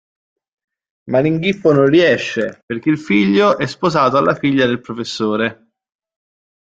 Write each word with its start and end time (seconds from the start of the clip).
Ma 1.11 1.19
l'inghippo 1.19 1.71
non 1.73 1.85
riesce, 1.85 2.63
perché 2.65 2.89
il 2.89 2.97
figlio 2.97 3.59
è 3.59 3.67
sposato 3.67 4.17
alla 4.17 4.33
figlia 4.33 4.65
del 4.65 4.81
professore. 4.81 5.69